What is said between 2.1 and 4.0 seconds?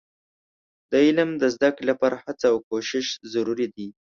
هڅه او کوښښ ضروري دي.